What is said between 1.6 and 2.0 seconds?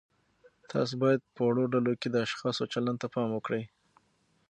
ډلو